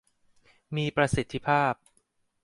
[0.75, 1.73] มีประสิทธิภาพ